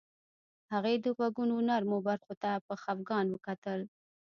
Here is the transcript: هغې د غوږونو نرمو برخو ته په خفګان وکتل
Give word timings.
هغې 0.73 0.93
د 1.03 1.05
غوږونو 1.17 1.55
نرمو 1.69 1.97
برخو 2.07 2.33
ته 2.43 2.51
په 2.65 2.73
خفګان 2.81 3.25
وکتل 3.29 3.79